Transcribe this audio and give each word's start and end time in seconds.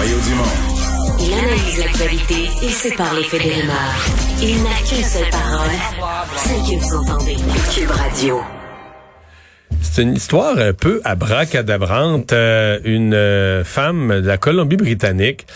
Mario 0.00 0.16
Dumont. 0.20 1.20
Il 1.20 1.34
analyse 1.34 1.78
l'actualité 1.78 2.48
et 2.62 2.70
sépare 2.70 3.12
les 3.12 3.22
faits 3.22 3.42
des 3.42 3.52
rumeurs. 3.52 4.06
Il 4.40 4.62
n'a 4.62 4.70
qu'une 4.88 5.04
seule 5.04 5.28
parole, 5.28 5.76
celle 6.36 6.56
que 6.56 6.82
vous 6.82 6.94
entendez. 6.96 7.36
Cube 7.74 7.90
Radio. 7.90 8.40
C'est 9.82 10.00
une 10.00 10.14
histoire 10.14 10.56
un 10.56 10.72
peu 10.72 11.02
abracadabrante. 11.04 12.32
Euh, 12.32 12.78
une 12.84 13.12
euh, 13.12 13.62
femme 13.62 14.22
de 14.22 14.26
la 14.26 14.38
Colombie-Britannique 14.38 15.46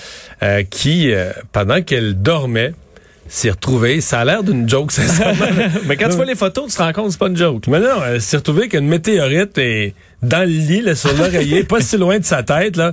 euh, 0.42 0.62
qui, 0.62 1.14
euh, 1.14 1.32
pendant 1.52 1.80
qu'elle 1.80 2.20
dormait, 2.20 2.74
s'est 3.28 3.50
retrouvée. 3.50 4.00
Ça 4.00 4.20
a 4.20 4.24
l'air 4.24 4.42
d'une 4.42 4.68
joke, 4.68 4.92
sincèrement. 4.92 5.46
Mais 5.86 5.96
quand 5.96 6.08
tu 6.08 6.16
vois 6.16 6.24
les 6.24 6.34
photos, 6.34 6.70
tu 6.70 6.76
te 6.76 6.82
rends 6.82 6.92
compte 6.92 7.06
que 7.06 7.12
c'est 7.12 7.18
pas 7.18 7.28
une 7.28 7.36
joke. 7.36 7.66
Mais 7.68 7.80
non, 7.80 8.02
elle 8.06 8.20
s'est 8.20 8.36
retrouvée 8.36 8.68
qu'une 8.68 8.86
météorite 8.86 9.56
est 9.58 9.94
dans 10.22 10.40
le 10.40 10.46
lit, 10.46 10.80
là, 10.80 10.94
sur 10.94 11.12
l'oreiller, 11.14 11.64
pas 11.68 11.80
si 11.80 11.96
loin 11.96 12.18
de 12.18 12.24
sa 12.24 12.42
tête. 12.42 12.76
Là. 12.76 12.92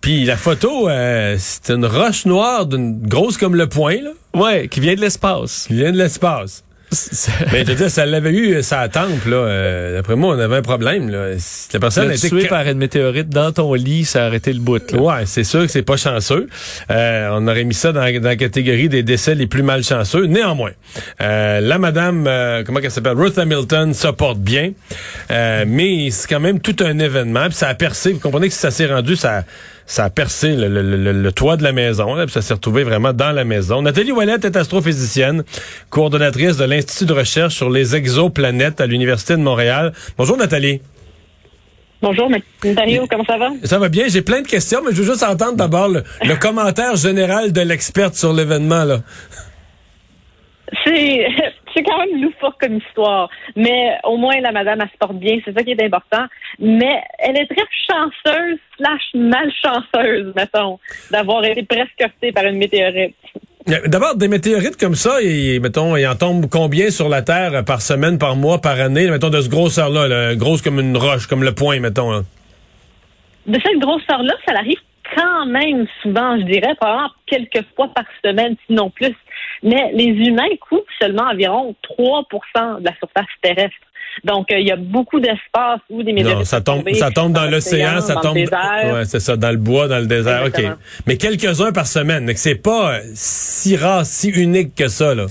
Puis 0.00 0.24
la 0.24 0.36
photo, 0.36 0.88
euh, 0.88 1.36
c'est 1.38 1.70
une 1.72 1.84
roche 1.86 2.24
noire, 2.26 2.66
d'une 2.66 3.00
grosse 3.06 3.36
comme 3.36 3.54
le 3.54 3.68
poing, 3.68 3.96
là, 4.02 4.10
Ouais, 4.34 4.68
qui 4.68 4.80
vient 4.80 4.94
de 4.94 5.00
l'espace. 5.00 5.64
qui 5.66 5.74
vient 5.74 5.92
de 5.92 5.98
l'espace. 5.98 6.62
Mais 7.52 7.60
je 7.64 7.70
veux 7.70 7.74
dire, 7.76 7.90
ça 7.90 8.04
l'avait 8.04 8.32
eu 8.32 8.62
sa 8.62 8.88
tempe, 8.88 9.24
là. 9.26 9.36
euh, 9.36 9.94
D'après 9.96 10.16
moi, 10.16 10.34
on 10.34 10.38
avait 10.38 10.56
un 10.56 10.62
problème. 10.62 11.08
Là. 11.08 11.28
La 11.72 11.78
personne 11.80 12.10
a 12.10 12.14
été 12.14 12.28
tué 12.28 12.42
ca- 12.42 12.48
par 12.48 12.66
une 12.66 12.78
météorite 12.78 13.28
dans 13.28 13.52
ton 13.52 13.72
lit, 13.74 14.04
ça 14.04 14.24
a 14.24 14.26
arrêté 14.26 14.52
le 14.52 14.58
bout. 14.60 14.90
Là. 14.92 14.98
Ouais, 15.00 15.22
c'est 15.26 15.44
sûr 15.44 15.60
que 15.62 15.68
c'est 15.68 15.82
pas 15.82 15.96
chanceux. 15.96 16.48
Euh, 16.90 17.28
on 17.32 17.46
aurait 17.46 17.64
mis 17.64 17.74
ça 17.74 17.92
dans, 17.92 18.00
dans 18.20 18.28
la 18.28 18.36
catégorie 18.36 18.88
des 18.88 19.02
décès 19.04 19.34
les 19.36 19.46
plus 19.46 19.62
malchanceux. 19.62 20.24
Néanmoins, 20.26 20.72
euh, 21.20 21.60
la 21.60 21.78
madame, 21.78 22.24
euh, 22.26 22.64
comment 22.64 22.80
elle 22.82 22.90
s'appelle, 22.90 23.16
Ruth 23.16 23.38
Hamilton, 23.38 23.94
se 23.94 24.08
porte 24.08 24.38
bien, 24.38 24.72
Euh, 25.30 25.64
mais 25.68 26.10
c'est 26.10 26.28
quand 26.28 26.40
même 26.40 26.58
tout 26.60 26.76
un 26.80 26.98
événement. 26.98 27.44
Puis 27.46 27.54
ça 27.54 27.68
a 27.68 27.74
percé. 27.74 28.12
Vous 28.12 28.18
comprenez 28.18 28.48
que 28.48 28.54
si 28.54 28.60
ça 28.60 28.70
s'est 28.72 28.86
rendu, 28.86 29.14
ça, 29.14 29.44
ça 29.90 30.04
a 30.04 30.10
percé 30.10 30.54
le, 30.54 30.68
le- 30.68 30.82
le- 30.96 31.12
le 31.12 31.32
toit 31.32 31.56
de 31.56 31.64
la 31.64 31.72
maison. 31.72 32.14
Là, 32.14 32.24
puis 32.24 32.32
ça 32.32 32.42
s'est 32.42 32.54
retrouvé 32.54 32.84
vraiment 32.84 33.12
dans 33.12 33.32
la 33.32 33.42
maison. 33.42 33.82
Nathalie 33.82 34.12
Ouellette 34.12 34.44
est 34.44 34.56
astrophysicienne, 34.56 35.42
coordonnatrice 35.88 36.56
de 36.56 36.64
l'Institut 36.64 37.06
de 37.06 37.12
recherche 37.12 37.54
sur 37.56 37.70
les 37.70 37.96
exoplanètes 37.96 38.80
à 38.80 38.86
l'Université 38.86 39.34
de 39.34 39.42
Montréal. 39.42 39.92
Bonjour 40.16 40.36
Nathalie. 40.36 40.80
Bonjour, 42.02 42.30
Mario, 42.64 43.06
comment 43.10 43.24
ça 43.24 43.36
va? 43.36 43.50
Ça 43.64 43.78
va 43.80 43.88
bien, 43.88 44.06
j'ai 44.08 44.22
plein 44.22 44.40
de 44.42 44.46
questions, 44.46 44.80
mais 44.82 44.92
je 44.94 45.02
veux 45.02 45.10
juste 45.10 45.22
entendre 45.24 45.56
d'abord 45.56 45.88
le, 45.88 46.02
le 46.24 46.36
commentaire 46.36 46.94
général 46.96 47.52
de 47.52 47.60
l'experte 47.60 48.14
sur 48.14 48.32
l'événement. 48.32 48.84
là. 48.84 49.00
C'est, 50.84 51.26
c'est 51.74 51.82
quand 51.82 51.98
même 51.98 52.22
loufoque 52.22 52.60
comme 52.60 52.78
histoire, 52.78 53.28
mais 53.56 53.96
au 54.04 54.16
moins 54.16 54.40
la 54.40 54.52
madame, 54.52 54.80
elle 54.82 54.88
se 54.88 54.96
porte 54.98 55.16
bien, 55.16 55.38
c'est 55.44 55.52
ça 55.52 55.62
qui 55.62 55.72
est 55.72 55.82
important. 55.82 56.26
Mais 56.58 57.02
elle 57.18 57.36
est 57.36 57.46
très 57.46 57.64
chanceuse, 57.88 58.58
slash 58.76 59.02
malchanceuse, 59.14 60.32
mettons, 60.34 60.78
d'avoir 61.10 61.44
été 61.44 61.62
presque 61.62 62.00
heurtée 62.02 62.32
par 62.32 62.44
une 62.44 62.58
météorite. 62.58 63.14
D'abord, 63.86 64.16
des 64.16 64.28
météorites 64.28 64.76
comme 64.78 64.94
ça, 64.94 65.20
et, 65.22 65.60
mettons, 65.60 65.96
il 65.96 66.06
en 66.06 66.16
tombe 66.16 66.46
combien 66.50 66.90
sur 66.90 67.08
la 67.08 67.22
Terre 67.22 67.64
par 67.64 67.82
semaine, 67.82 68.18
par 68.18 68.34
mois, 68.34 68.60
par 68.60 68.80
année, 68.80 69.08
mettons, 69.10 69.28
de 69.28 69.40
ce 69.40 69.50
grosseur-là, 69.50 70.08
là, 70.08 70.34
grosse 70.34 70.62
comme 70.62 70.80
une 70.80 70.96
roche, 70.96 71.26
comme 71.26 71.44
le 71.44 71.52
poing, 71.52 71.78
mettons. 71.78 72.12
hein. 72.12 72.24
De 73.46 73.58
cette 73.64 73.78
grosseur-là, 73.78 74.32
ça 74.46 74.54
arrive 74.56 74.78
quand 75.14 75.46
même 75.46 75.86
souvent, 76.02 76.38
je 76.38 76.44
dirais, 76.44 76.74
probablement 76.76 77.10
quelques 77.26 77.64
fois 77.76 77.88
par 77.94 78.04
semaine, 78.24 78.56
sinon 78.66 78.90
plus. 78.90 79.14
Mais 79.62 79.90
les 79.92 80.06
humains 80.06 80.48
couvrent 80.68 80.82
seulement 81.00 81.24
environ 81.30 81.74
3% 81.98 82.80
de 82.80 82.84
la 82.84 82.94
surface 82.96 83.26
terrestre. 83.42 83.76
Donc, 84.24 84.50
euh, 84.50 84.58
il 84.58 84.66
y 84.66 84.72
a 84.72 84.76
beaucoup 84.76 85.20
d'espace 85.20 85.80
où 85.88 86.02
des 86.02 86.12
météorites 86.12 86.38
Non, 86.38 86.44
ça 86.44 86.60
tombe, 86.60 86.88
ça 86.94 87.10
tombe 87.10 87.32
dans 87.32 87.46
l'océan, 87.48 88.00
ça 88.00 88.14
dans 88.14 88.20
tombe. 88.20 88.36
le 88.36 88.40
désert. 88.42 88.94
Ouais, 88.94 89.04
c'est 89.04 89.20
ça, 89.20 89.36
dans 89.36 89.50
le 89.50 89.56
bois, 89.56 89.86
dans 89.86 89.98
le 89.98 90.06
désert. 90.06 90.44
OK. 90.46 90.62
Mais 91.06 91.16
quelques-uns 91.16 91.72
par 91.72 91.86
semaine. 91.86 92.26
Donc, 92.26 92.36
c'est 92.36 92.56
pas 92.56 92.94
euh, 92.94 93.00
si 93.14 93.76
rare, 93.76 94.04
si 94.04 94.28
unique 94.30 94.74
que 94.74 94.88
ça, 94.88 95.14
là. 95.14 95.26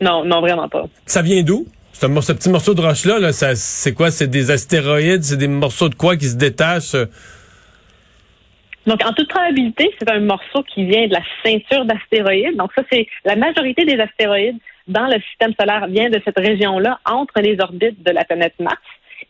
Non, 0.00 0.24
non, 0.24 0.40
vraiment 0.40 0.68
pas. 0.68 0.84
Ça 1.06 1.22
vient 1.22 1.42
d'où? 1.42 1.66
Ce, 1.92 2.06
petit 2.32 2.48
morceau 2.48 2.74
de 2.74 2.80
roche-là, 2.80 3.18
là, 3.18 3.32
ça, 3.32 3.56
c'est 3.56 3.92
quoi? 3.92 4.10
C'est 4.12 4.28
des 4.28 4.50
astéroïdes? 4.52 5.24
C'est 5.24 5.36
des 5.36 5.48
morceaux 5.48 5.88
de 5.88 5.96
quoi 5.96 6.16
qui 6.16 6.28
se 6.28 6.36
détachent? 6.36 6.94
euh? 6.94 7.06
Donc, 8.88 9.04
en 9.04 9.12
toute 9.12 9.28
probabilité, 9.28 9.94
c'est 9.98 10.10
un 10.10 10.20
morceau 10.20 10.62
qui 10.62 10.86
vient 10.86 11.06
de 11.06 11.12
la 11.12 11.20
ceinture 11.44 11.84
d'astéroïdes. 11.84 12.56
Donc, 12.56 12.72
ça, 12.74 12.82
c'est 12.90 13.06
la 13.26 13.36
majorité 13.36 13.84
des 13.84 14.00
astéroïdes 14.00 14.56
dans 14.86 15.06
le 15.08 15.20
système 15.20 15.52
solaire 15.60 15.86
vient 15.88 16.08
de 16.08 16.18
cette 16.24 16.38
région-là 16.38 16.98
entre 17.04 17.38
les 17.42 17.60
orbites 17.60 18.02
de 18.02 18.10
la 18.10 18.24
planète 18.24 18.54
Mars 18.58 18.80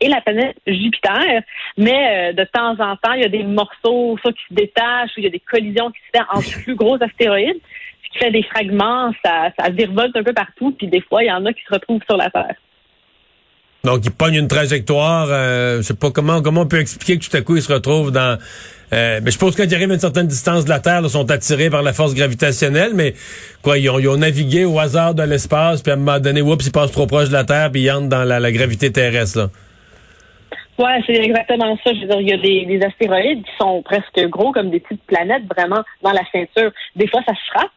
et 0.01 0.07
la 0.07 0.21
planète 0.21 0.57
Jupiter. 0.65 1.43
Mais 1.77 2.31
euh, 2.31 2.33
de 2.35 2.45
temps 2.45 2.79
en 2.79 2.95
temps, 2.95 3.15
il 3.15 3.23
y 3.23 3.25
a 3.25 3.29
des 3.29 3.43
morceaux 3.43 4.17
soit 4.23 4.33
qui 4.33 4.45
se 4.49 4.55
détachent 4.55 5.11
ou 5.17 5.21
il 5.21 5.25
y 5.25 5.27
a 5.27 5.31
des 5.31 5.41
collisions 5.41 5.91
qui 5.91 5.99
se 6.07 6.21
font 6.21 6.39
entre 6.39 6.63
plus 6.63 6.77
gros 6.77 7.03
astéroïdes, 7.03 7.61
ce 8.05 8.13
qui 8.13 8.19
fait 8.19 8.31
des 8.31 8.45
fragments, 8.45 9.13
ça, 9.25 9.51
ça 9.59 9.71
virevolte 9.71 10.17
un 10.17 10.23
peu 10.23 10.35
partout, 10.35 10.71
puis 10.71 10.87
des 10.87 11.01
fois, 11.01 11.25
il 11.25 11.27
y 11.27 11.33
en 11.33 11.45
a 11.47 11.53
qui 11.53 11.65
se 11.69 11.75
retrouvent 11.75 12.05
sur 12.09 12.17
la 12.17 12.31
Terre. 12.31 12.55
Donc, 13.85 14.01
il 14.05 14.11
pogne 14.11 14.35
une 14.35 14.49
trajectoire. 14.49 15.29
Euh, 15.31 15.79
je 15.79 15.83
sais 15.83 15.95
pas 15.95 16.11
comment 16.11 16.43
comment 16.43 16.63
on 16.63 16.67
peut 16.67 16.81
expliquer 16.81 17.19
que 17.19 17.25
tout 17.29 17.37
à 17.37 17.43
coup, 17.43 17.57
il 17.57 17.63
se 17.63 17.73
retrouve 17.73 18.11
dans... 18.11 18.39
Euh, 18.93 19.21
mais 19.23 19.27
je 19.27 19.33
suppose 19.33 19.55
que 19.55 19.63
quand 19.63 19.69
ils 19.69 19.75
arrivent 19.75 19.91
à 19.91 19.95
une 19.95 20.01
certaine 20.01 20.27
distance 20.27 20.65
de 20.65 20.71
la 20.71 20.81
Terre, 20.81 21.01
ils 21.03 21.11
sont 21.11 21.31
attirés 21.31 21.69
par 21.69 21.83
la 21.83 21.93
force 21.93 22.15
gravitationnelle, 22.15 22.93
mais 22.95 23.15
quoi, 23.63 23.79
ils 23.79 23.91
ont, 23.91 23.99
ils 23.99 24.09
ont 24.09 24.17
navigué 24.17 24.65
au 24.65 24.79
hasard 24.79 25.15
de 25.15 25.23
l'espace, 25.23 25.83
puis 25.83 25.91
à 25.91 25.95
un 25.95 25.99
moment 25.99 26.19
donné, 26.19 26.41
oups, 26.41 26.65
ils 26.67 26.73
passent 26.73 26.93
trop 26.93 27.07
proche 27.07 27.29
de 27.29 27.35
la 27.35 27.45
Terre, 27.45 27.71
puis 27.71 27.83
ils 27.83 27.91
entrent 27.91 28.09
dans 28.09 28.25
la, 28.25 28.41
la 28.41 28.51
gravité 28.51 28.91
terrestre. 28.91 29.39
Là. 29.39 29.49
Ouais, 30.79 31.03
c'est 31.07 31.17
exactement 31.17 31.77
ça. 31.85 31.93
Je 31.93 32.01
veux 32.01 32.07
dire, 32.07 32.21
il 32.21 32.29
y 32.29 32.33
a 32.33 32.39
des, 32.39 32.79
des 32.79 32.87
astéroïdes 32.87 33.45
qui 33.45 33.51
sont 33.59 33.83
presque 33.83 34.19
gros 34.31 34.53
comme 34.53 34.71
des 34.71 34.81
petites 34.81 35.05
planètes 35.05 35.43
vraiment 35.55 35.83
dans 36.03 36.13
la 36.13 36.23
ceinture. 36.33 36.73
Des 36.97 37.09
fois, 37.09 37.21
ça 37.27 37.35
se 37.35 37.51
frappe, 37.53 37.73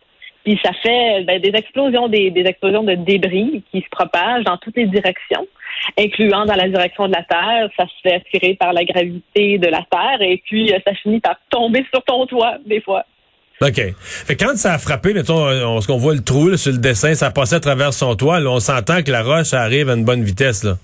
puis 0.45 0.57
ça 0.63 0.71
fait 0.81 1.25
ben, 1.25 1.41
des 1.41 1.51
explosions, 1.53 2.07
des, 2.07 2.31
des 2.31 2.45
explosions 2.45 2.83
de 2.83 2.95
débris 2.95 3.63
qui 3.71 3.81
se 3.81 3.89
propagent 3.89 4.45
dans 4.45 4.57
toutes 4.57 4.77
les 4.77 4.85
directions, 4.85 5.45
incluant 5.97 6.45
dans 6.45 6.55
la 6.55 6.67
direction 6.67 7.07
de 7.07 7.13
la 7.13 7.23
Terre. 7.23 7.69
Ça 7.77 7.85
se 7.85 7.93
fait 8.03 8.15
attirer 8.15 8.55
par 8.55 8.73
la 8.73 8.83
gravité 8.83 9.57
de 9.57 9.67
la 9.67 9.85
Terre 9.91 10.21
et 10.21 10.41
puis 10.45 10.73
euh, 10.73 10.79
ça 10.85 10.93
finit 10.95 11.19
par 11.19 11.35
tomber 11.49 11.85
sur 11.93 12.03
ton 12.03 12.25
toit 12.25 12.55
des 12.65 12.81
fois. 12.81 13.05
OK. 13.61 13.79
Fait 13.99 14.35
que 14.35 14.43
quand 14.43 14.55
ça 14.55 14.73
a 14.73 14.77
frappé, 14.79 15.13
mettons, 15.13 15.45
on, 15.45 15.81
ce 15.81 15.87
qu'on 15.87 15.97
voit 15.97 16.15
le 16.15 16.23
trou 16.23 16.47
là, 16.49 16.57
sur 16.57 16.71
le 16.71 16.79
dessin, 16.79 17.13
ça 17.13 17.29
passait 17.29 17.57
à 17.57 17.59
travers 17.59 17.93
son 17.93 18.15
toit, 18.15 18.39
là, 18.39 18.49
on 18.49 18.59
s'entend 18.59 19.03
que 19.03 19.11
la 19.11 19.21
roche 19.21 19.53
arrive 19.53 19.89
à 19.89 19.93
une 19.93 20.03
bonne 20.03 20.23
vitesse. 20.23 20.63
Là. 20.63 20.77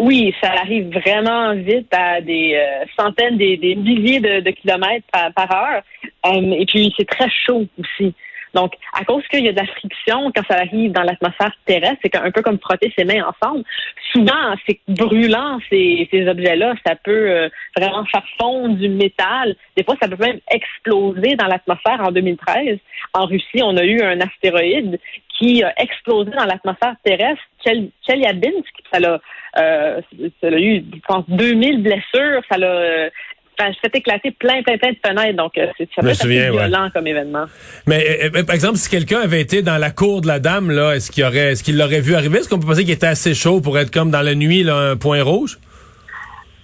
Oui, 0.00 0.34
ça 0.42 0.50
arrive 0.52 0.90
vraiment 0.92 1.54
vite 1.54 1.92
à 1.92 2.20
des 2.20 2.54
euh, 2.54 2.84
centaines, 2.98 3.36
des, 3.36 3.56
des 3.56 3.74
milliers 3.76 4.18
de, 4.18 4.40
de 4.40 4.50
kilomètres 4.50 5.06
par, 5.12 5.32
par 5.32 5.52
heure. 5.52 5.82
Euh, 6.26 6.52
et 6.58 6.66
puis, 6.66 6.92
c'est 6.96 7.06
très 7.06 7.28
chaud 7.46 7.66
aussi. 7.78 8.14
Donc, 8.54 8.72
à 8.92 9.04
cause 9.04 9.22
qu'il 9.28 9.44
y 9.44 9.48
a 9.48 9.52
de 9.52 9.58
la 9.58 9.66
friction 9.66 10.32
quand 10.34 10.42
ça 10.48 10.58
arrive 10.58 10.92
dans 10.92 11.02
l'atmosphère 11.02 11.52
terrestre, 11.66 11.98
c'est 12.02 12.16
un 12.16 12.30
peu 12.30 12.42
comme 12.42 12.58
frotter 12.58 12.92
ses 12.96 13.04
mains 13.04 13.24
ensemble. 13.24 13.64
Souvent, 14.12 14.54
c'est 14.66 14.80
brûlant, 14.88 15.58
ces, 15.70 16.08
ces 16.10 16.28
objets-là. 16.28 16.74
Ça 16.86 16.96
peut 16.96 17.30
euh, 17.30 17.48
vraiment 17.76 18.04
faire 18.06 18.24
fondre 18.40 18.76
du 18.76 18.88
métal. 18.88 19.54
Des 19.76 19.84
fois, 19.84 19.96
ça 20.00 20.08
peut 20.08 20.16
même 20.18 20.40
exploser 20.50 21.36
dans 21.36 21.46
l'atmosphère. 21.46 22.00
En 22.00 22.10
2013, 22.10 22.78
en 23.14 23.26
Russie, 23.26 23.62
on 23.62 23.76
a 23.76 23.84
eu 23.84 24.00
un 24.02 24.20
astéroïde 24.20 24.98
qui 25.38 25.62
a 25.62 25.72
explosé 25.80 26.30
dans 26.30 26.44
l'atmosphère 26.44 26.96
terrestre. 27.04 27.42
Chelyabinsk, 27.64 28.74
ça 28.92 29.00
l'a, 29.00 29.20
euh, 29.58 30.00
ça 30.40 30.48
a 30.48 30.58
eu, 30.58 30.84
je 30.92 31.00
pense, 31.06 31.24
2000 31.28 31.82
blessures. 31.82 32.42
Ça 32.50 32.58
l'a 32.58 32.66
euh, 32.66 33.10
fait 33.80 33.94
éclater 33.94 34.30
plein, 34.32 34.62
plein, 34.62 34.78
plein 34.78 34.92
de 34.92 34.98
fenêtres. 35.04 35.36
Donc, 35.36 35.56
euh, 35.58 35.66
c'est, 35.76 35.88
ça 35.94 36.02
peut 36.02 36.08
être 36.08 36.26
ouais. 36.26 36.50
violent 36.50 36.88
comme 36.92 37.06
événement. 37.06 37.44
Mais 37.86 38.04
euh, 38.24 38.30
euh, 38.34 38.44
par 38.44 38.54
exemple, 38.54 38.76
si 38.76 38.88
quelqu'un 38.88 39.20
avait 39.20 39.40
été 39.40 39.62
dans 39.62 39.78
la 39.78 39.90
cour 39.90 40.20
de 40.20 40.26
la 40.26 40.38
dame, 40.38 40.70
là, 40.70 40.94
est-ce 40.94 41.10
qu'il 41.10 41.24
aurait, 41.24 41.52
est-ce 41.52 41.64
qu'il 41.64 41.78
l'aurait 41.78 42.00
vu 42.00 42.14
arriver? 42.14 42.38
Est-ce 42.38 42.48
qu'on 42.48 42.58
peut 42.58 42.66
penser 42.66 42.84
qu'il 42.84 42.94
était 42.94 43.06
assez 43.06 43.34
chaud 43.34 43.60
pour 43.60 43.78
être 43.78 43.90
comme 43.90 44.10
dans 44.10 44.22
la 44.22 44.34
nuit, 44.34 44.62
là, 44.62 44.76
un 44.76 44.96
point 44.96 45.22
rouge? 45.22 45.58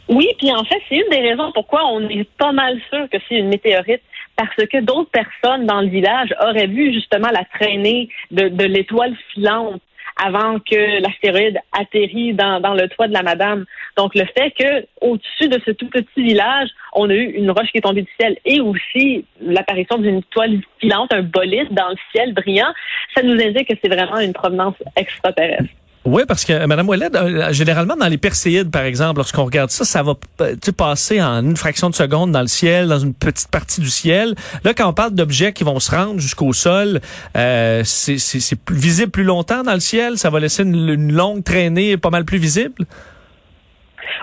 Oui, 0.08 0.28
puis 0.38 0.52
en 0.52 0.64
fait, 0.64 0.80
c'est 0.88 0.96
une 0.96 1.10
des 1.10 1.28
raisons 1.28 1.50
pourquoi 1.52 1.84
on 1.86 2.08
est 2.08 2.28
pas 2.38 2.52
mal 2.52 2.78
sûr 2.90 3.08
que 3.10 3.18
c'est 3.28 3.36
une 3.36 3.48
météorite. 3.48 4.02
Parce 4.36 4.54
que 4.54 4.82
d'autres 4.82 5.10
personnes 5.10 5.64
dans 5.64 5.80
le 5.80 5.88
village 5.88 6.28
auraient 6.46 6.66
vu 6.66 6.92
justement 6.92 7.30
la 7.32 7.44
traînée 7.58 8.10
de, 8.30 8.48
de 8.48 8.64
l'étoile 8.64 9.14
filante 9.32 9.80
avant 10.22 10.58
que 10.58 11.02
l'astéroïde 11.02 11.58
atterrit 11.72 12.34
dans, 12.34 12.60
dans 12.60 12.74
le 12.74 12.88
toit 12.88 13.08
de 13.08 13.12
la 13.12 13.22
madame. 13.22 13.64
Donc, 13.96 14.14
le 14.14 14.24
fait 14.36 14.50
que 14.52 14.86
au-dessus 15.00 15.48
de 15.48 15.60
ce 15.64 15.72
tout 15.72 15.88
petit 15.88 16.22
village, 16.22 16.68
on 16.94 17.10
a 17.10 17.14
eu 17.14 17.32
une 17.32 17.50
roche 17.50 17.70
qui 17.70 17.78
est 17.78 17.82
tombée 17.82 18.02
du 18.02 18.12
ciel 18.18 18.36
et 18.44 18.60
aussi 18.60 19.24
l'apparition 19.40 19.98
d'une 19.98 20.18
étoile 20.18 20.60
filante, 20.80 21.12
un 21.12 21.22
bolide 21.22 21.72
dans 21.72 21.90
le 21.90 21.96
ciel 22.12 22.32
brillant, 22.32 22.72
ça 23.14 23.22
nous 23.22 23.40
indique 23.40 23.68
que 23.68 23.74
c'est 23.82 23.92
vraiment 23.92 24.18
une 24.18 24.32
provenance 24.32 24.76
extraterrestre. 24.96 25.70
Oui, 26.06 26.22
parce 26.26 26.44
que 26.44 26.52
euh, 26.52 26.66
Mme 26.68 26.88
Ouellet, 26.88 27.08
euh, 27.14 27.52
généralement 27.52 27.96
dans 27.96 28.06
les 28.06 28.16
Perséides, 28.16 28.70
par 28.70 28.84
exemple, 28.84 29.16
lorsqu'on 29.16 29.44
regarde 29.44 29.70
ça, 29.70 29.84
ça 29.84 30.04
va 30.04 30.14
euh, 30.40 30.54
passer 30.76 31.20
en 31.20 31.44
une 31.44 31.56
fraction 31.56 31.90
de 31.90 31.96
seconde 31.96 32.30
dans 32.30 32.42
le 32.42 32.46
ciel, 32.46 32.86
dans 32.86 33.00
une 33.00 33.12
petite 33.12 33.50
partie 33.50 33.80
du 33.80 33.88
ciel. 33.88 34.34
Là, 34.62 34.72
quand 34.72 34.88
on 34.88 34.92
parle 34.92 35.14
d'objets 35.14 35.52
qui 35.52 35.64
vont 35.64 35.80
se 35.80 35.90
rendre 35.90 36.20
jusqu'au 36.20 36.52
sol, 36.52 37.00
euh, 37.36 37.82
c'est 37.84 38.58
visible 38.70 39.10
plus 39.10 39.24
longtemps 39.24 39.64
dans 39.64 39.74
le 39.74 39.80
ciel? 39.80 40.16
Ça 40.16 40.30
va 40.30 40.38
laisser 40.38 40.62
une, 40.62 40.88
une 40.88 41.12
longue 41.12 41.42
traînée 41.42 41.96
pas 41.96 42.10
mal 42.10 42.24
plus 42.24 42.38
visible? 42.38 42.84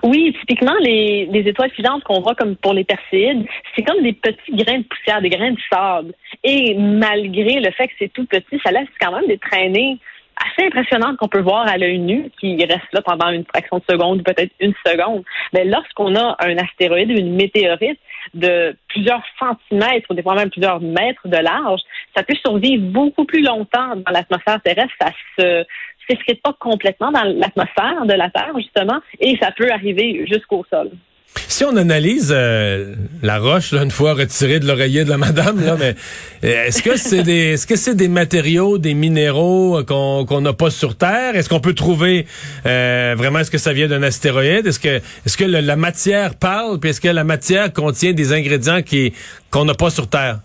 Oui, 0.03 0.33
typiquement, 0.39 0.75
les, 0.79 1.27
les 1.31 1.41
étoiles 1.41 1.71
filantes 1.71 2.03
qu'on 2.03 2.21
voit 2.21 2.35
comme 2.35 2.55
pour 2.55 2.73
les 2.73 2.85
Perséides, 2.85 3.45
c'est 3.75 3.83
comme 3.83 4.01
des 4.01 4.13
petits 4.13 4.51
grains 4.51 4.79
de 4.79 4.83
poussière, 4.83 5.21
des 5.21 5.29
grains 5.29 5.51
de 5.51 5.59
sable. 5.71 6.13
Et 6.43 6.75
malgré 6.75 7.59
le 7.59 7.71
fait 7.71 7.87
que 7.87 7.93
c'est 7.99 8.13
tout 8.13 8.25
petit, 8.25 8.59
ça 8.63 8.71
laisse 8.71 8.87
quand 9.01 9.11
même 9.11 9.27
des 9.27 9.37
traînées 9.37 9.99
assez 10.35 10.67
impressionnantes 10.67 11.17
qu'on 11.17 11.27
peut 11.27 11.41
voir 11.41 11.67
à 11.67 11.77
l'œil 11.77 11.99
nu, 11.99 12.31
qui 12.39 12.57
restent 12.63 12.93
là 12.93 13.01
pendant 13.01 13.29
une 13.29 13.45
fraction 13.45 13.77
de 13.77 13.83
seconde, 13.89 14.23
peut-être 14.23 14.51
une 14.59 14.73
seconde. 14.85 15.23
Mais 15.53 15.65
lorsqu'on 15.65 16.15
a 16.15 16.35
un 16.39 16.57
astéroïde 16.57 17.11
ou 17.11 17.17
une 17.17 17.35
météorite 17.35 17.99
de 18.33 18.75
plusieurs 18.87 19.23
centimètres 19.39 20.07
ou 20.09 20.13
des 20.13 20.23
fois 20.23 20.35
même 20.35 20.49
plusieurs 20.49 20.79
mètres 20.81 21.27
de 21.27 21.37
large, 21.37 21.81
ça 22.15 22.23
peut 22.23 22.35
survivre 22.45 22.83
beaucoup 22.91 23.25
plus 23.25 23.41
longtemps 23.41 23.95
dans 23.95 24.11
l'atmosphère 24.11 24.61
terrestre. 24.61 24.93
Ça 24.99 25.11
se 25.37 25.65
s'effrite 26.09 26.41
pas 26.41 26.53
complètement 26.59 27.11
dans 27.11 27.23
l'atmosphère 27.23 28.05
de 28.05 28.13
la 28.13 28.29
Terre, 28.29 28.53
justement, 28.57 28.99
et 29.19 29.37
ça 29.41 29.51
peut 29.51 29.71
arriver 29.71 30.25
jusqu'au 30.27 30.65
sol. 30.69 30.91
Si 31.35 31.63
on 31.63 31.75
analyse 31.77 32.33
euh, 32.35 32.95
la 33.21 33.39
roche 33.39 33.71
là, 33.71 33.83
une 33.83 33.91
fois 33.91 34.13
retirée 34.13 34.59
de 34.59 34.67
l'oreiller 34.67 35.03
de 35.03 35.09
la 35.09 35.17
madame, 35.17 35.63
là, 35.63 35.75
mais 35.79 35.95
euh, 36.43 36.65
est-ce 36.65 36.81
que 36.81 36.95
c'est 36.95 37.23
des 37.23 37.53
est-ce 37.53 37.67
que 37.67 37.75
c'est 37.75 37.95
des 37.95 38.07
matériaux, 38.07 38.77
des 38.77 38.93
minéraux 38.93 39.79
euh, 39.79 39.83
qu'on 39.83 40.41
n'a 40.41 40.53
pas 40.53 40.69
sur 40.69 40.97
Terre? 40.97 41.35
Est-ce 41.35 41.49
qu'on 41.49 41.59
peut 41.59 41.73
trouver 41.73 42.25
vraiment 42.63 43.39
est-ce 43.39 43.51
que 43.51 43.57
ça 43.57 43.73
vient 43.73 43.87
d'un 43.87 44.03
astéroïde? 44.03 44.67
Est-ce 44.67 44.79
que 44.79 44.97
est-ce 45.25 45.37
que 45.37 45.45
la 45.45 45.75
matière 45.75 46.35
parle 46.35 46.79
Puis 46.79 46.91
est-ce 46.91 47.01
que 47.01 47.09
la 47.09 47.23
matière 47.23 47.71
contient 47.73 48.13
des 48.13 48.33
ingrédients 48.33 48.81
qui 48.81 49.13
qu'on 49.49 49.65
n'a 49.65 49.73
pas 49.73 49.89
sur 49.89 50.07
Terre? 50.09 50.39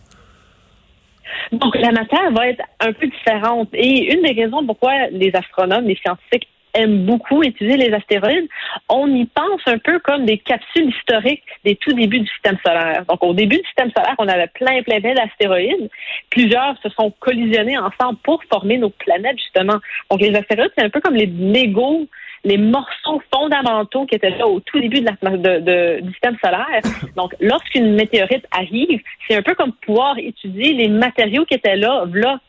Donc, 1.52 1.76
la 1.76 1.92
matière 1.92 2.30
va 2.32 2.48
être 2.48 2.62
un 2.80 2.92
peu 2.92 3.06
différente. 3.06 3.68
Et 3.72 4.12
une 4.12 4.22
des 4.22 4.42
raisons 4.42 4.66
pourquoi 4.66 4.92
les 5.12 5.30
astronomes, 5.34 5.86
les 5.86 5.96
scientifiques 5.96 6.48
aiment 6.78 7.04
beaucoup 7.04 7.42
utiliser 7.42 7.76
les 7.76 7.92
astéroïdes, 7.92 8.48
on 8.88 9.06
y 9.08 9.24
pense 9.26 9.60
un 9.66 9.78
peu 9.78 9.98
comme 10.00 10.24
des 10.24 10.38
capsules 10.38 10.88
historiques 10.88 11.42
des 11.64 11.76
tout 11.76 11.92
débuts 11.92 12.20
du 12.20 12.28
système 12.28 12.58
solaire. 12.64 13.04
Donc, 13.08 13.22
au 13.22 13.34
début 13.34 13.56
du 13.56 13.64
système 13.64 13.90
solaire, 13.96 14.14
on 14.18 14.28
avait 14.28 14.48
plein, 14.48 14.82
plein, 14.82 15.00
plein 15.00 15.14
d'astéroïdes. 15.14 15.90
Plusieurs 16.30 16.76
se 16.82 16.88
sont 16.90 17.12
collisionnés 17.20 17.78
ensemble 17.78 18.18
pour 18.22 18.42
former 18.50 18.78
nos 18.78 18.90
planètes, 18.90 19.38
justement. 19.38 19.78
Donc, 20.10 20.20
les 20.20 20.34
astéroïdes, 20.34 20.72
c'est 20.76 20.84
un 20.84 20.90
peu 20.90 21.00
comme 21.00 21.14
les 21.14 21.26
Lego 21.26 22.06
les 22.44 22.56
morceaux 22.56 23.20
fondamentaux 23.32 24.06
qui 24.06 24.14
étaient 24.14 24.30
là 24.30 24.46
au 24.46 24.60
tout 24.60 24.80
début 24.80 25.00
du 25.00 26.10
système 26.12 26.36
solaire. 26.42 26.82
Donc, 27.16 27.34
lorsqu'une 27.40 27.94
météorite 27.94 28.46
arrive, 28.52 29.00
c'est 29.26 29.36
un 29.36 29.42
peu 29.42 29.54
comme 29.54 29.72
pouvoir 29.72 30.18
étudier 30.18 30.72
les 30.72 30.88
matériaux 30.88 31.44
qui 31.44 31.54
étaient 31.54 31.76
là, 31.76 32.04
là 32.12 32.40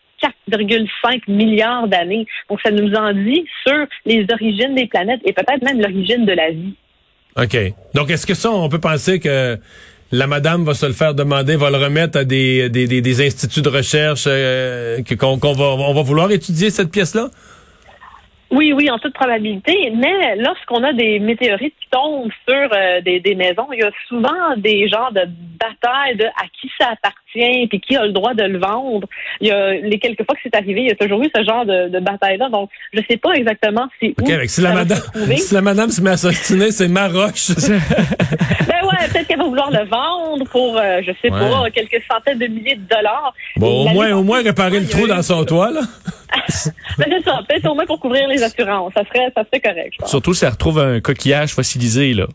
4,5 0.51 1.21
milliards 1.27 1.87
d'années. 1.87 2.25
Donc, 2.49 2.59
ça 2.63 2.71
nous 2.71 2.93
en 2.93 3.13
dit 3.13 3.45
sur 3.65 3.85
les 4.05 4.25
origines 4.31 4.75
des 4.75 4.87
planètes 4.87 5.21
et 5.25 5.33
peut-être 5.33 5.63
même 5.63 5.79
l'origine 5.79 6.25
de 6.25 6.33
la 6.33 6.51
vie. 6.51 6.73
OK. 7.37 7.57
Donc, 7.93 8.09
est-ce 8.09 8.25
que 8.25 8.33
ça, 8.33 8.51
on 8.51 8.69
peut 8.69 8.79
penser 8.79 9.19
que 9.19 9.57
la 10.11 10.27
madame 10.27 10.65
va 10.65 10.73
se 10.73 10.85
le 10.85 10.93
faire 10.93 11.13
demander, 11.13 11.55
va 11.55 11.69
le 11.69 11.77
remettre 11.77 12.17
à 12.17 12.23
des, 12.23 13.25
instituts 13.25 13.61
de 13.61 13.69
recherche, 13.69 14.25
euh, 14.27 14.99
qu'on 15.19 15.37
va, 15.37 15.65
on 15.65 15.93
va 15.93 16.01
vouloir 16.01 16.31
étudier 16.31 16.69
cette 16.69 16.91
pièce-là? 16.91 17.29
Oui, 18.51 18.73
oui, 18.73 18.89
en 18.89 18.97
toute 18.97 19.13
probabilité. 19.13 19.91
Mais 19.95 20.35
lorsqu'on 20.37 20.83
a 20.83 20.91
des 20.93 21.19
météorites 21.19 21.75
qui 21.79 21.89
tombent 21.91 22.31
sur 22.47 22.69
euh, 22.73 23.01
des, 23.01 23.19
des, 23.19 23.35
maisons, 23.35 23.67
il 23.71 23.79
y 23.79 23.83
a 23.83 23.91
souvent 24.07 24.55
des 24.57 24.87
genres 24.89 25.11
de 25.11 25.21
batailles 25.59 26.15
de 26.15 26.25
à 26.25 26.47
qui 26.59 26.69
ça 26.79 26.87
appartient 26.91 27.67
puis 27.67 27.79
qui 27.79 27.95
a 27.95 28.05
le 28.05 28.11
droit 28.11 28.33
de 28.33 28.43
le 28.43 28.57
vendre. 28.57 29.07
Il 29.39 29.47
y 29.47 29.51
a 29.51 29.73
les 29.73 29.99
quelques 29.99 30.25
fois 30.25 30.33
que 30.33 30.41
c'est 30.43 30.55
arrivé, 30.55 30.81
il 30.81 30.87
y 30.87 30.91
a 30.91 30.95
toujours 30.95 31.21
eu 31.21 31.29
ce 31.35 31.43
genre 31.43 31.65
de, 31.65 31.89
de 31.89 31.99
bataille-là. 31.99 32.49
Donc, 32.49 32.71
je 32.93 33.01
sais 33.09 33.17
pas 33.17 33.33
exactement 33.33 33.87
si 33.99 34.15
où. 34.19 34.47
si, 34.47 34.61
la 34.61 34.73
madame, 34.73 34.99
si 35.37 35.53
la 35.53 35.61
madame 35.61 35.89
se 35.89 36.01
met 36.01 36.11
à 36.11 36.17
s'ostiner, 36.17 36.71
c'est 36.71 36.87
ma 36.87 37.07
roche. 37.07 37.49
ben 37.67 37.77
ouais, 37.77 39.07
peut-être 39.11 39.27
qu'elle 39.27 39.37
va 39.37 39.45
vouloir 39.45 39.69
le 39.69 39.85
vendre 39.85 40.45
pour, 40.49 40.75
euh, 40.77 41.01
je 41.05 41.11
sais 41.21 41.29
pas, 41.29 41.69
quelques 41.69 42.01
centaines 42.11 42.39
de 42.39 42.47
milliers 42.47 42.75
de 42.75 42.95
dollars. 42.95 43.33
Bon, 43.57 43.85
au 43.85 43.89
moins, 43.89 44.11
au 44.13 44.23
moins 44.23 44.41
réparer 44.41 44.79
le 44.79 44.87
trou 44.87 45.07
dans 45.07 45.21
son 45.21 45.45
toit, 45.45 45.69
là. 45.71 45.81
ben 46.97 47.05
c'est 47.09 47.23
ça, 47.23 47.39
peut-être 47.47 47.69
au 47.69 47.75
moins 47.75 47.85
pour 47.85 47.99
couvrir 47.99 48.27
les 48.27 48.43
assurances. 48.43 48.93
Ça 48.93 49.03
serait, 49.05 49.31
ça 49.35 49.43
serait 49.45 49.61
correct. 49.61 49.93
Je 50.01 50.07
Surtout 50.07 50.33
si 50.33 50.45
elle 50.45 50.51
retrouve 50.51 50.79
un 50.79 50.99
coquillage 50.99 51.53
fossilisé, 51.53 52.13
là. 52.13 52.27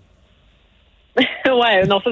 ouais, 1.46 1.86
non, 1.86 2.00
ça, 2.00 2.10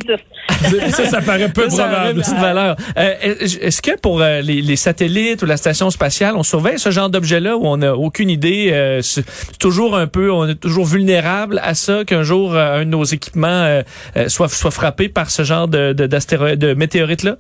ça, 0.91 1.07
ça 1.07 1.21
paraît 1.23 1.49
peu 1.49 1.67
probable. 1.67 2.21
Petite 2.21 2.39
valeur. 2.39 2.77
Euh, 2.97 3.15
est-ce 3.21 3.83
que 3.83 3.99
pour 3.99 4.23
euh, 4.23 4.41
les, 4.43 4.77
satellites 4.77 5.43
ou 5.43 5.47
la 5.47 5.57
station 5.57 5.91
spatiale, 5.91 6.37
on 6.37 6.45
surveille 6.45 6.79
ce 6.79 6.91
genre 6.91 7.11
d'objet-là 7.11 7.57
où 7.57 7.67
on 7.67 7.79
n'a 7.79 7.97
aucune 7.97 8.31
idée, 8.31 8.71
euh, 8.73 9.03
c'est 9.03 9.25
toujours 9.59 9.97
un 9.97 10.07
peu, 10.07 10.31
on 10.31 10.49
est 10.49 10.55
toujours 10.55 10.87
vulnérable 10.87 11.61
à 11.65 11.75
ça 11.75 12.05
qu'un 12.05 12.23
jour 12.23 12.57
un 12.57 12.81
de 12.81 12.91
nos 12.91 13.05
équipements 13.05 13.83
soit 14.29 14.49
soit 14.49 14.71
frappé 14.71 15.09
par 15.09 15.31
ce 15.31 15.43
genre 15.43 15.67
de 15.67 15.93
d'astéroïdes, 15.93 16.59
de, 16.59 16.69
de 16.69 16.75
météorites-là? 16.75 17.37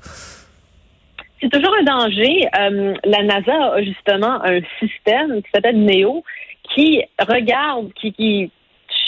C'est 1.42 1.50
toujours 1.50 1.74
un 1.76 1.82
danger. 1.82 2.46
la 3.04 3.22
NASA 3.24 3.74
a 3.74 3.82
justement 3.82 4.40
un 4.44 4.60
système 4.78 5.42
qui 5.42 5.50
s'appelle 5.52 5.84
NEO 5.84 6.22
qui 6.72 7.02
regarde, 7.18 7.92
qui, 7.94 8.12
qui 8.12 8.50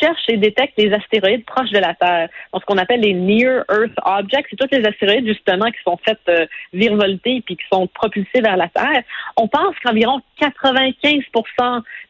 cherche 0.05 0.23
et 0.29 0.37
détecte 0.37 0.75
les 0.77 0.93
astéroïdes 0.93 1.45
proches 1.45 1.71
de 1.71 1.79
la 1.79 1.95
Terre. 1.95 2.29
Donc, 2.53 2.63
ce 2.63 2.67
qu'on 2.67 2.79
appelle 2.79 3.01
les 3.01 3.15
Near 3.15 3.65
Earth 3.71 3.99
Objects, 4.05 4.47
c'est 4.51 4.57
tous 4.57 4.77
les 4.77 4.87
astéroïdes, 4.87 5.27
justement, 5.27 5.67
qui 5.67 5.83
sont 5.85 5.99
faits 6.05 6.19
euh, 6.29 6.47
virevolter 6.73 7.43
puis 7.45 7.57
qui 7.57 7.65
sont 7.73 7.87
propulsés 7.87 8.41
vers 8.41 8.57
la 8.57 8.69
Terre. 8.69 9.03
On 9.37 9.49
pense 9.49 9.75
qu'environ 9.83 10.21
95 10.39 11.23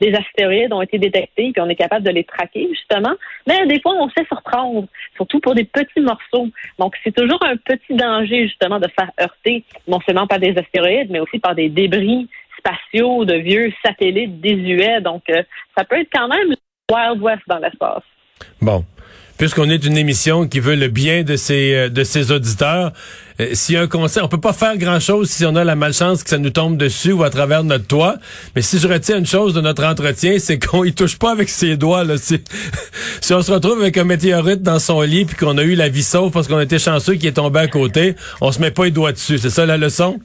des 0.00 0.14
astéroïdes 0.14 0.72
ont 0.72 0.82
été 0.82 0.98
détectés 0.98 1.52
puis 1.52 1.60
on 1.60 1.68
est 1.68 1.76
capable 1.76 2.04
de 2.04 2.10
les 2.10 2.24
traquer, 2.24 2.68
justement. 2.70 3.14
Mais 3.46 3.66
des 3.66 3.80
fois, 3.80 3.94
on 3.94 4.08
sait 4.10 4.24
surprendre, 4.26 4.86
surtout 5.16 5.40
pour 5.40 5.54
des 5.54 5.64
petits 5.64 6.00
morceaux. 6.00 6.48
Donc, 6.78 6.94
c'est 7.04 7.14
toujours 7.14 7.42
un 7.44 7.56
petit 7.56 7.94
danger, 7.94 8.48
justement, 8.48 8.80
de 8.80 8.88
faire 8.88 9.10
heurter 9.20 9.64
non 9.86 10.00
seulement 10.00 10.26
par 10.26 10.38
des 10.38 10.54
astéroïdes, 10.56 11.10
mais 11.10 11.20
aussi 11.20 11.38
par 11.38 11.54
des 11.54 11.68
débris 11.68 12.28
spatiaux 12.58 13.24
de 13.24 13.34
vieux 13.34 13.72
satellites 13.84 14.40
désuets. 14.40 15.00
Donc, 15.00 15.22
euh, 15.30 15.42
ça 15.76 15.84
peut 15.84 16.00
être 16.00 16.08
quand 16.12 16.28
même 16.28 16.54
Wild 16.92 17.22
West 17.22 17.42
dans 17.48 17.58
l'espace. 17.58 18.02
Bon. 18.60 18.84
Puisqu'on 19.38 19.68
est 19.68 19.84
une 19.84 19.96
émission 19.96 20.46
qui 20.46 20.60
veut 20.60 20.76
le 20.76 20.86
bien 20.88 21.24
de 21.24 21.34
ses, 21.34 21.74
euh, 21.74 21.88
de 21.88 22.04
ses 22.04 22.30
auditeurs, 22.30 22.92
euh, 23.40 23.54
un 23.76 23.86
conseil, 23.88 24.22
on 24.22 24.28
peut 24.28 24.40
pas 24.40 24.52
faire 24.52 24.76
grand-chose 24.76 25.28
si 25.28 25.44
on 25.44 25.56
a 25.56 25.64
la 25.64 25.74
malchance 25.74 26.22
que 26.22 26.30
ça 26.30 26.38
nous 26.38 26.50
tombe 26.50 26.76
dessus 26.76 27.10
ou 27.10 27.24
à 27.24 27.30
travers 27.30 27.64
notre 27.64 27.86
toit. 27.86 28.16
Mais 28.54 28.62
si 28.62 28.78
je 28.78 28.86
retiens 28.86 29.18
une 29.18 29.26
chose 29.26 29.54
de 29.54 29.60
notre 29.60 29.84
entretien, 29.84 30.38
c'est 30.38 30.64
qu'on 30.64 30.84
y 30.84 30.92
touche 30.92 31.18
pas 31.18 31.32
avec 31.32 31.48
ses 31.48 31.76
doigts. 31.76 32.04
Là. 32.04 32.16
Si, 32.16 32.38
si 33.20 33.34
on 33.34 33.42
se 33.42 33.50
retrouve 33.50 33.80
avec 33.80 33.96
un 33.96 34.04
météorite 34.04 34.62
dans 34.62 34.78
son 34.78 35.00
lit 35.00 35.24
puis 35.24 35.36
qu'on 35.36 35.58
a 35.58 35.62
eu 35.62 35.74
la 35.74 35.88
vie 35.88 36.04
sauve 36.04 36.30
parce 36.30 36.46
qu'on 36.46 36.60
était 36.60 36.78
chanceux 36.78 37.14
qu'il 37.14 37.26
est 37.26 37.32
tombé 37.32 37.60
à 37.60 37.66
côté, 37.66 38.14
on 38.40 38.52
se 38.52 38.60
met 38.60 38.70
pas 38.70 38.84
les 38.84 38.92
doigts 38.92 39.12
dessus. 39.12 39.38
C'est 39.38 39.50
ça 39.50 39.66
la 39.66 39.78
leçon? 39.78 40.20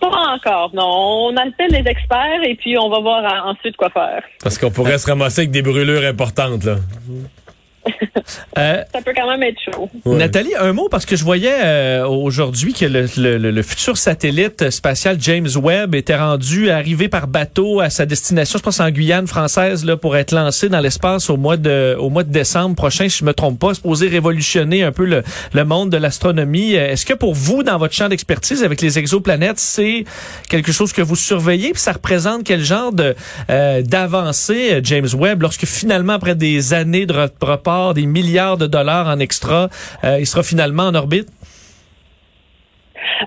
Pas, 0.00 0.34
encore, 0.34 0.70
non. 0.74 1.30
On 1.30 1.36
appelle 1.36 1.70
les 1.70 1.90
experts 1.90 2.42
et 2.44 2.54
puis 2.54 2.76
on 2.78 2.88
va 2.88 3.00
voir 3.00 3.46
ensuite 3.46 3.76
quoi 3.76 3.90
faire. 3.90 4.22
Parce 4.42 4.58
qu'on 4.58 4.70
pourrait 4.70 4.98
se 4.98 5.06
ramasser 5.06 5.42
avec 5.42 5.50
des 5.50 5.62
brûlures 5.62 6.04
importantes, 6.04 6.64
là. 6.64 6.76
Euh, 8.58 8.82
ça 8.92 9.00
peut 9.02 9.12
quand 9.16 9.28
même 9.30 9.42
être 9.42 9.58
chaud. 9.60 9.88
Nathalie, 10.04 10.54
un 10.58 10.72
mot 10.72 10.88
parce 10.88 11.06
que 11.06 11.16
je 11.16 11.24
voyais 11.24 11.54
euh, 11.62 12.06
aujourd'hui 12.06 12.72
que 12.72 12.84
le, 12.84 13.62
futur 13.62 13.96
satellite 13.96 14.70
spatial 14.70 15.16
James 15.20 15.48
Webb 15.56 15.94
était 15.94 16.16
rendu 16.16 16.70
arrivé 16.70 17.08
par 17.08 17.26
bateau 17.26 17.80
à 17.80 17.90
sa 17.90 18.06
destination, 18.06 18.58
je 18.58 18.62
pense 18.62 18.80
en 18.80 18.90
Guyane 18.90 19.26
française, 19.26 19.84
là, 19.84 19.96
pour 19.96 20.16
être 20.16 20.32
lancé 20.32 20.68
dans 20.68 20.80
l'espace 20.80 21.30
au 21.30 21.36
mois 21.36 21.56
de 21.56 21.96
au 21.98 22.10
mois 22.10 22.24
de 22.24 22.32
décembre 22.32 22.74
prochain, 22.74 23.08
si 23.08 23.18
je 23.18 23.24
me 23.24 23.34
trompe 23.34 23.58
pas, 23.58 23.74
supposé 23.74 24.08
révolutionner 24.08 24.82
un 24.82 24.92
peu 24.92 25.04
le, 25.04 25.22
le 25.52 25.64
monde 25.64 25.90
de 25.90 25.96
l'astronomie. 25.96 26.74
Est-ce 26.74 27.06
que 27.06 27.14
pour 27.14 27.34
vous, 27.34 27.62
dans 27.62 27.78
votre 27.78 27.94
champ 27.94 28.08
d'expertise 28.08 28.64
avec 28.64 28.80
les 28.80 28.98
exoplanètes, 28.98 29.58
c'est 29.58 30.04
quelque 30.48 30.72
chose 30.72 30.92
que 30.92 31.02
vous 31.02 31.16
surveillez, 31.16 31.72
puis 31.72 31.80
ça 31.80 31.92
représente 31.92 32.44
quel 32.44 32.62
genre 32.62 32.92
de 32.92 33.14
euh, 33.50 33.82
d'avancée 33.82 34.80
James 34.82 35.08
Webb 35.14 35.42
lorsque 35.42 35.66
finalement 35.66 36.14
après 36.14 36.34
des 36.34 36.74
années 36.74 37.06
de 37.06 37.12
report 37.12 37.79
des 37.94 38.06
milliards 38.06 38.56
de 38.56 38.66
dollars 38.66 39.06
en 39.08 39.18
extra, 39.18 39.68
euh, 40.04 40.20
il 40.20 40.26
sera 40.26 40.42
finalement 40.42 40.84
en 40.84 40.94
orbite? 40.94 41.28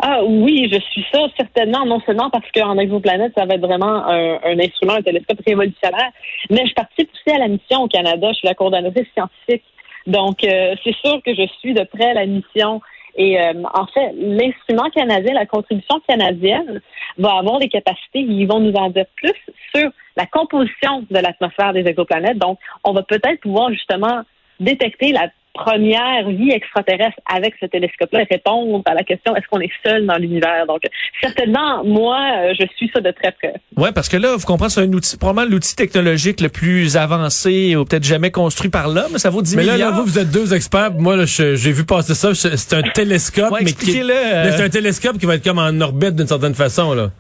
Ah 0.02 0.20
oui, 0.24 0.70
je 0.72 0.80
suis 0.80 1.06
ça 1.12 1.20
certainement, 1.38 1.86
non 1.86 2.00
seulement 2.06 2.30
parce 2.30 2.50
qu'en 2.52 2.78
exoplanète, 2.78 3.34
ça 3.38 3.46
va 3.46 3.56
être 3.56 3.66
vraiment 3.66 4.06
un, 4.08 4.60
instrument, 4.60 4.94
un 4.94 5.02
télescope 5.02 5.40
révolutionnaire, 5.46 6.12
mais 6.50 6.66
je 6.68 6.74
participe 6.74 7.10
aussi 7.14 7.36
à 7.36 7.40
la 7.40 7.48
mission 7.48 7.84
au 7.84 7.88
Canada. 7.88 8.28
Je 8.32 8.38
suis 8.38 8.48
la 8.48 8.56
coordonnatrice 8.56 9.08
scientifique. 9.14 9.64
Donc, 10.08 10.44
euh, 10.44 10.76
c'est 10.84 10.96
sûr 11.04 11.22
que 11.26 11.34
je 11.34 11.48
suis 11.60 11.74
de 11.74 11.84
près 11.84 12.14
la 12.14 12.26
mission. 12.26 12.82
Et 13.16 13.40
euh, 13.40 13.54
en 13.74 13.86
fait, 13.88 14.14
l'instrument 14.18 14.90
canadien, 14.90 15.34
la 15.34 15.46
contribution 15.46 16.02
canadienne, 16.08 16.82
va 17.18 17.38
avoir 17.38 17.60
des 17.60 17.70
capacités. 17.70 18.20
Ils 18.20 18.48
vont 18.48 18.60
nous 18.60 18.74
en 18.74 18.90
dire 18.90 19.06
plus 19.16 19.36
sur 19.74 19.90
la 20.18 20.26
composition 20.26 21.06
de 21.10 21.20
l'atmosphère 21.20 21.74
des 21.74 21.86
exoplanètes. 21.86 22.38
Donc, 22.38 22.58
on 22.84 22.94
va 22.94 23.04
peut-être 23.04 23.42
pouvoir 23.42 23.72
justement 23.72 24.22
détecter 24.64 25.12
la 25.12 25.28
première 25.54 26.28
vie 26.30 26.50
extraterrestre 26.50 27.20
avec 27.32 27.54
ce 27.62 27.68
télescope-là 27.68 28.22
et 28.22 28.28
répondre 28.32 28.82
à 28.88 28.96
la 28.96 29.04
question 29.04 29.36
est-ce 29.36 29.46
qu'on 29.48 29.60
est 29.60 29.70
seul 29.86 30.08
dans 30.08 30.16
l'univers? 30.16 30.66
Donc, 30.68 30.82
certainement, 31.22 31.84
moi, 31.84 32.18
euh, 32.38 32.54
je 32.60 32.66
suis 32.76 32.90
ça 32.92 33.02
de 33.02 33.12
très 33.12 33.32
près. 33.34 33.54
Ouais, 33.78 33.92
parce 33.92 34.10
que 34.10 34.18
là, 34.18 34.36
vous 34.36 34.46
comprenez, 34.48 34.72
c'est 34.72 34.82
un 34.82 34.92
outil, 34.92 35.16
probablement 35.16 35.48
l'outil 35.52 35.76
technologique 35.76 36.42
le 36.42 36.50
plus 36.50 36.98
avancé 36.98 37.76
ou 37.76 37.86
peut-être 37.86 38.04
jamais 38.04 38.32
construit 38.32 38.72
par 38.72 38.88
l'homme. 38.88 39.20
Ça 39.20 39.30
vaut 39.30 39.44
10 39.44 39.56
mais 39.56 39.64
là, 39.64 39.74
milliards. 39.74 39.92
là, 39.92 39.98
vous, 39.98 40.06
vous 40.06 40.18
êtes 40.18 40.32
deux 40.32 40.56
experts. 40.56 40.94
Moi, 40.94 41.18
là, 41.18 41.26
je- 41.26 41.56
j'ai 41.56 41.72
vu 41.72 41.86
passer 41.86 42.16
ça. 42.16 42.34
C'est 42.34 42.74
un 42.76 42.82
télescope, 42.82 43.52
Ouais, 43.52 43.60
mais 43.64 43.74
qui, 43.74 44.02
euh. 44.02 44.06
mais 44.46 44.52
c'est 44.54 44.64
un 44.64 44.70
télescope 44.70 45.20
qui 45.20 45.28
va 45.28 45.36
être 45.36 45.44
comme 45.44 45.60
en 45.60 45.80
orbite 45.82 46.16
d'une 46.16 46.26
certaine 46.28 46.56
façon, 46.56 46.96
là. 46.96 47.12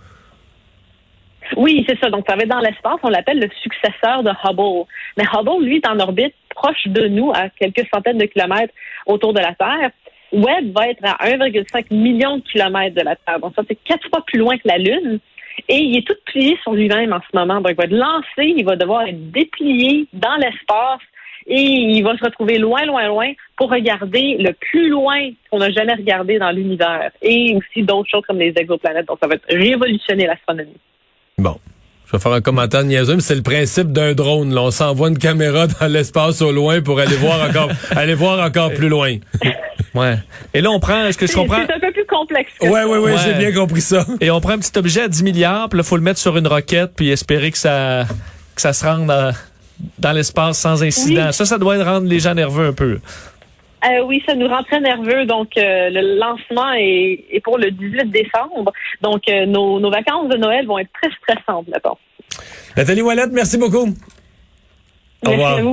Oui, 1.55 1.85
c'est 1.87 1.99
ça. 1.99 2.09
Donc, 2.09 2.25
ça 2.27 2.35
va 2.35 2.41
être 2.43 2.49
dans 2.49 2.59
l'espace. 2.61 2.97
On 3.03 3.09
l'appelle 3.09 3.39
le 3.39 3.47
successeur 3.61 4.23
de 4.23 4.31
Hubble. 4.43 4.87
Mais 5.17 5.23
Hubble, 5.31 5.63
lui, 5.63 5.75
est 5.77 5.87
en 5.87 5.99
orbite 5.99 6.33
proche 6.53 6.87
de 6.87 7.07
nous, 7.07 7.31
à 7.31 7.49
quelques 7.49 7.87
centaines 7.93 8.17
de 8.17 8.25
kilomètres 8.25 8.73
autour 9.05 9.33
de 9.33 9.39
la 9.39 9.53
Terre. 9.55 9.91
Webb 10.31 10.73
va 10.73 10.89
être 10.89 11.03
à 11.03 11.27
1,5 11.27 11.93
million 11.93 12.37
de 12.37 12.43
kilomètres 12.43 12.95
de 12.95 13.01
la 13.01 13.15
Terre. 13.15 13.39
Donc, 13.39 13.53
ça, 13.55 13.61
c'est 13.67 13.77
quatre 13.83 14.07
fois 14.09 14.23
plus 14.25 14.39
loin 14.39 14.57
que 14.57 14.67
la 14.67 14.77
Lune. 14.77 15.19
Et 15.69 15.77
il 15.77 15.97
est 15.97 16.07
tout 16.07 16.15
plié 16.25 16.57
sur 16.63 16.73
lui-même 16.73 17.13
en 17.13 17.19
ce 17.19 17.37
moment. 17.37 17.61
Donc, 17.61 17.71
il 17.71 17.75
va 17.75 17.83
être 17.83 17.91
lancé, 17.91 18.53
il 18.57 18.65
va 18.65 18.75
devoir 18.75 19.07
être 19.07 19.31
déplié 19.31 20.07
dans 20.13 20.35
l'espace 20.37 21.01
et 21.45 21.61
il 21.61 22.03
va 22.03 22.17
se 22.17 22.23
retrouver 22.23 22.57
loin, 22.57 22.85
loin, 22.85 23.07
loin 23.07 23.31
pour 23.57 23.69
regarder 23.69 24.37
le 24.39 24.53
plus 24.53 24.89
loin 24.89 25.29
qu'on 25.51 25.59
n'a 25.59 25.69
jamais 25.71 25.93
regardé 25.93 26.39
dans 26.39 26.51
l'univers. 26.51 27.11
Et 27.21 27.55
aussi 27.55 27.83
d'autres 27.83 28.09
choses 28.09 28.23
comme 28.27 28.39
les 28.39 28.53
exoplanètes. 28.55 29.05
Donc, 29.07 29.19
ça 29.21 29.27
va 29.27 29.35
être 29.35 29.45
révolutionner 29.49 30.25
l'astronomie. 30.25 30.77
Bon. 31.37 31.57
Je 32.07 32.11
vais 32.17 32.21
faire 32.21 32.33
un 32.33 32.41
commentaire 32.41 32.83
niaiseux, 32.83 33.15
mais 33.15 33.21
c'est 33.21 33.35
le 33.35 33.41
principe 33.41 33.91
d'un 33.91 34.13
drone. 34.13 34.53
Là. 34.53 34.61
On 34.61 34.71
s'envoie 34.71 35.09
une 35.09 35.17
caméra 35.17 35.65
dans 35.79 35.87
l'espace 35.87 36.41
au 36.41 36.51
loin 36.51 36.81
pour 36.81 36.99
aller 36.99 37.15
voir 37.15 37.41
encore, 37.49 37.69
aller 37.95 38.13
voir 38.13 38.39
encore 38.45 38.71
plus 38.73 38.89
loin. 38.89 39.15
Ouais. 39.95 40.17
Et 40.53 40.61
là, 40.61 40.69
on 40.71 40.79
prend, 40.79 41.11
ce 41.11 41.17
que 41.17 41.27
je 41.27 41.33
comprends, 41.33 41.63
c'est 41.67 41.73
un 41.73 41.79
peu 41.79 41.91
plus 41.91 42.05
complexe. 42.05 42.51
que 42.59 42.65
Ouais, 42.67 42.81
ça. 42.81 42.87
ouais, 42.87 42.97
ouais, 42.97 43.11
Ouais. 43.13 43.17
j'ai 43.25 43.33
bien 43.33 43.51
compris 43.51 43.81
ça. 43.81 44.05
et 44.21 44.29
on 44.31 44.39
prend 44.41 44.53
un 44.53 44.59
petit 44.59 44.77
objet 44.77 45.01
à 45.01 45.07
10 45.07 45.23
milliards, 45.23 45.69
puis 45.69 45.77
là, 45.77 45.83
faut 45.83 45.97
le 45.97 46.03
mettre 46.03 46.19
sur 46.19 46.37
une 46.37 46.47
roquette, 46.47 46.91
puis 46.95 47.09
espérer 47.11 47.51
que 47.51 47.57
ça, 47.57 48.05
que 48.55 48.61
ça 48.61 48.73
se 48.73 48.85
rende 48.85 49.07
dans, 49.07 49.31
dans 49.99 50.11
l'espace 50.11 50.57
sans 50.59 50.83
incident. 50.83 51.27
Oui. 51.27 51.33
Ça, 51.33 51.45
ça 51.45 51.57
doit 51.57 51.83
rendre 51.83 52.07
les 52.07 52.19
gens 52.19 52.33
nerveux 52.33 52.67
un 52.67 52.73
peu. 52.73 52.99
Euh, 53.85 54.03
oui, 54.05 54.23
ça 54.25 54.35
nous 54.35 54.47
rend 54.47 54.63
très 54.63 54.79
nerveux. 54.79 55.25
Donc, 55.25 55.57
euh, 55.57 55.89
le 55.89 56.17
lancement 56.17 56.71
est, 56.73 57.25
est 57.31 57.41
pour 57.41 57.57
le 57.57 57.71
18 57.71 58.11
décembre. 58.11 58.71
Donc, 59.01 59.23
euh, 59.27 59.45
nos, 59.45 59.79
nos 59.79 59.89
vacances 59.91 60.29
de 60.29 60.37
Noël 60.37 60.65
vont 60.65 60.79
être 60.79 60.91
très 61.01 61.11
stressantes, 61.11 61.67
mettons. 61.67 61.97
Nathalie 62.77 63.01
Wallet, 63.01 63.27
merci 63.31 63.57
beaucoup. 63.57 63.85
Au 65.25 65.29
Merci 65.29 65.31
revoir. 65.35 65.57
à 65.57 65.61
vous. 65.61 65.71